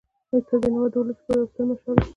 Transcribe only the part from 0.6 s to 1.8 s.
بینوا د ولس لپاره یو ستر